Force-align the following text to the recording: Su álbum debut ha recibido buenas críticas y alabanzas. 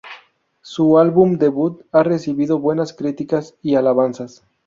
Su 0.63 0.97
álbum 0.97 1.37
debut 1.37 1.83
ha 1.91 2.01
recibido 2.01 2.57
buenas 2.57 2.91
críticas 2.93 3.53
y 3.61 3.75
alabanzas. 3.75 4.41